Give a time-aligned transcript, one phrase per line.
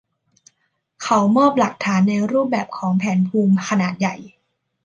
[1.01, 4.15] เขามอบหลักฐานในรูปแบบของแผนภูมิขนาดใหญ่